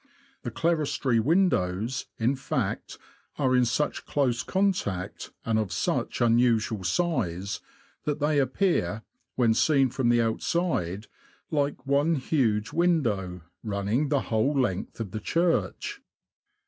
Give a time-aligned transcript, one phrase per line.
[0.41, 2.97] The clerestory windows, in fact,
[3.37, 7.59] are in such close contact, and of such unusual size,
[8.05, 9.03] that they appear,
[9.35, 11.05] when seen from the outside,
[11.51, 16.01] like one huge window, running the whole length of the church.